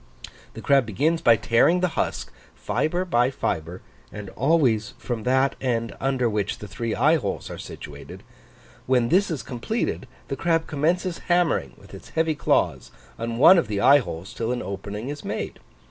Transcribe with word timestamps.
The 0.55 0.63
crab 0.63 0.87
begins 0.87 1.21
by 1.21 1.35
tearing 1.35 1.81
the 1.81 1.89
husk, 1.89 2.31
fibre 2.55 3.05
by 3.05 3.29
fibre, 3.29 3.83
and 4.11 4.31
always 4.31 4.95
from 4.97 5.21
that 5.25 5.55
end 5.61 5.95
under 5.99 6.27
which 6.27 6.57
the 6.57 6.67
three 6.67 6.95
eye 6.95 7.17
holes 7.17 7.51
are 7.51 7.59
situated; 7.59 8.23
when 8.87 9.09
this 9.09 9.29
is 9.29 9.43
completed, 9.43 10.07
the 10.27 10.35
crab 10.35 10.65
commences 10.65 11.19
hammering 11.29 11.75
with 11.77 11.93
its 11.93 12.09
heavy 12.09 12.33
claws 12.33 12.89
on 13.19 13.37
one 13.37 13.59
of 13.59 13.67
the 13.67 13.79
eye 13.79 13.99
holes 13.99 14.33
till 14.33 14.51
an 14.51 14.63
opening 14.63 15.09
is 15.09 15.23
made. 15.23 15.59